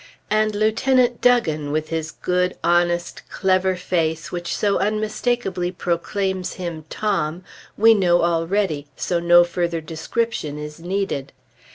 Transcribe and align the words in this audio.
And 0.31 0.55
Lieutenant 0.55 1.21
Duggan, 1.21 1.71
with 1.71 1.89
his 1.89 2.09
good, 2.09 2.55
honest, 2.63 3.21
clever 3.29 3.75
face 3.75 4.31
which 4.31 4.57
so 4.57 4.79
unmistakably 4.79 5.71
proclaims 5.71 6.53
him 6.53 6.85
"Tom," 6.89 7.43
we 7.77 7.93
know 7.93 8.23
already, 8.23 8.87
so 8.95 9.19
no 9.19 9.43
further 9.43 9.79
description 9.79 10.57
is 10.57 10.79
needed. 10.79 11.33